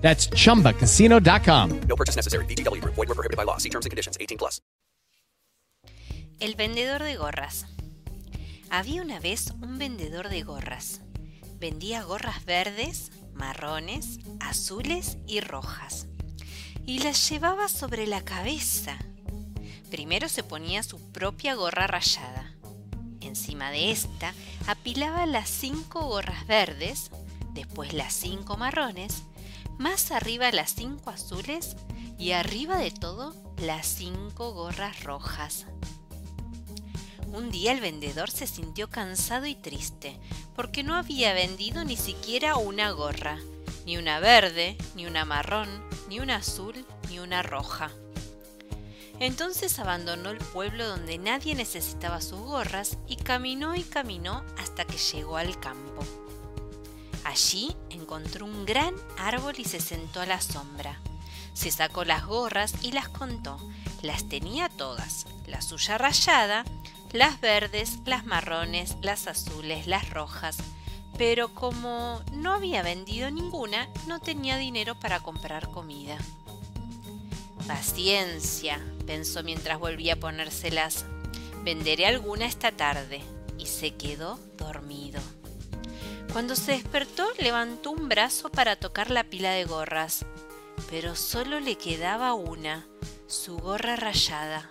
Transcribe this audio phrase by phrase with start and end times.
[0.00, 1.80] That's chumbacasino.com.
[1.86, 2.44] No purchase necessary.
[2.46, 2.94] VGW Group.
[2.96, 3.58] Void were prohibited by law.
[3.58, 4.16] See terms and conditions.
[4.18, 4.60] 18 plus.
[6.40, 7.66] El vendedor de gorras.
[8.70, 11.02] Había una vez un vendedor de gorras.
[11.58, 16.06] Vendía gorras verdes, marrones, azules y rojas.
[16.86, 18.96] Y las llevaba sobre la cabeza.
[19.90, 22.54] Primero se ponía su propia gorra rayada.
[23.20, 24.32] Encima de esta
[24.66, 27.10] apilaba las cinco gorras verdes,
[27.52, 29.24] después las cinco marrones,
[29.80, 31.74] más arriba las cinco azules
[32.18, 35.64] y arriba de todo las cinco gorras rojas.
[37.28, 40.20] Un día el vendedor se sintió cansado y triste
[40.54, 43.38] porque no había vendido ni siquiera una gorra,
[43.86, 45.68] ni una verde, ni una marrón,
[46.10, 47.90] ni una azul, ni una roja.
[49.18, 54.98] Entonces abandonó el pueblo donde nadie necesitaba sus gorras y caminó y caminó hasta que
[54.98, 56.04] llegó al campo.
[57.30, 60.98] Allí encontró un gran árbol y se sentó a la sombra.
[61.54, 63.56] Se sacó las gorras y las contó.
[64.02, 66.64] Las tenía todas, la suya rayada,
[67.12, 70.56] las verdes, las marrones, las azules, las rojas.
[71.18, 76.18] Pero como no había vendido ninguna, no tenía dinero para comprar comida.
[77.68, 81.04] Paciencia, pensó mientras volvía a ponérselas.
[81.62, 83.22] Venderé alguna esta tarde.
[83.56, 85.20] Y se quedó dormido.
[86.32, 90.24] Cuando se despertó, levantó un brazo para tocar la pila de gorras,
[90.88, 92.86] pero solo le quedaba una,
[93.26, 94.68] su gorra rayada.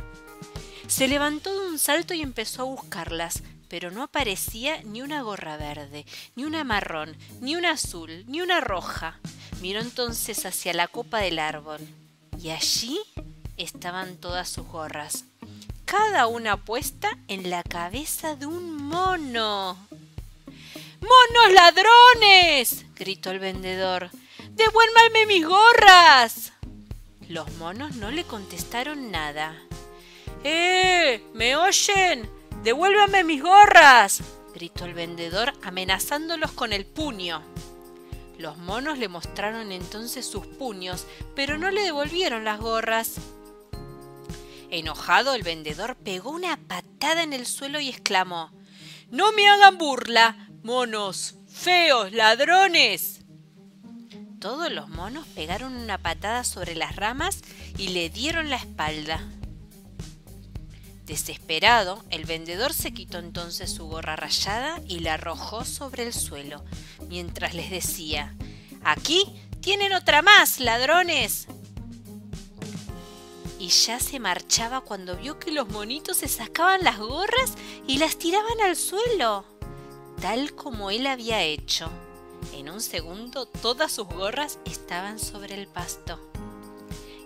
[0.87, 5.57] Se levantó de un salto y empezó a buscarlas, pero no aparecía ni una gorra
[5.57, 9.19] verde, ni una marrón, ni una azul, ni una roja.
[9.61, 11.81] Miró entonces hacia la copa del árbol,
[12.41, 12.99] y allí
[13.57, 15.25] estaban todas sus gorras,
[15.83, 19.88] cada una puesta en la cabeza de un mono.
[21.01, 22.85] ¡Monos ladrones!
[22.95, 24.09] gritó el vendedor.
[24.51, 26.53] ¡Devuélvanme mis gorras!
[27.27, 29.55] Los monos no le contestaron nada.
[30.43, 31.23] ¡Eh!
[31.33, 32.29] ¿Me oyen?
[32.63, 34.21] ¡Devuélvanme mis gorras!
[34.53, 37.41] gritó el vendedor amenazándolos con el puño.
[38.37, 41.05] Los monos le mostraron entonces sus puños,
[41.35, 43.15] pero no le devolvieron las gorras.
[44.71, 48.51] Enojado, el vendedor pegó una patada en el suelo y exclamó
[49.11, 53.21] No me hagan burla, monos, feos, ladrones.
[54.39, 57.41] Todos los monos pegaron una patada sobre las ramas
[57.77, 59.21] y le dieron la espalda.
[61.05, 66.63] Desesperado, el vendedor se quitó entonces su gorra rayada y la arrojó sobre el suelo,
[67.07, 68.35] mientras les decía
[68.83, 69.25] Aquí
[69.59, 71.47] tienen otra más, ladrones.
[73.59, 77.55] Y ya se marchaba cuando vio que los monitos se sacaban las gorras
[77.87, 79.45] y las tiraban al suelo,
[80.21, 81.89] tal como él había hecho.
[82.53, 86.19] En un segundo todas sus gorras estaban sobre el pasto.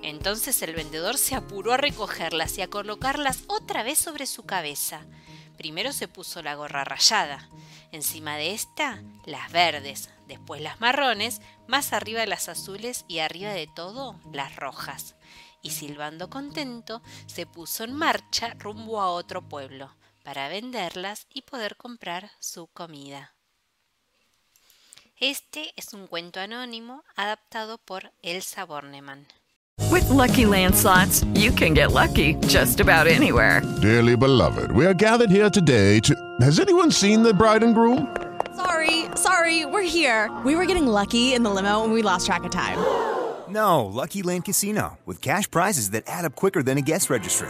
[0.03, 5.01] Entonces el vendedor se apuró a recogerlas y a colocarlas otra vez sobre su cabeza.
[5.57, 7.49] Primero se puso la gorra rayada,
[7.91, 13.67] encima de esta las verdes, después las marrones, más arriba las azules y arriba de
[13.67, 15.15] todo las rojas.
[15.61, 19.89] Y silbando contento, se puso en marcha rumbo a otro pueblo
[20.23, 23.33] para venderlas y poder comprar su comida.
[25.19, 29.27] Este es un cuento anónimo adaptado por Elsa Bornemann.
[29.91, 33.61] With Lucky Land slots, you can get lucky just about anywhere.
[33.81, 36.15] Dearly beloved, we are gathered here today to.
[36.41, 38.07] Has anyone seen the bride and groom?
[38.55, 40.29] Sorry, sorry, we're here.
[40.45, 42.77] We were getting lucky in the limo and we lost track of time.
[43.49, 47.49] No, Lucky Land Casino, with cash prizes that add up quicker than a guest registry.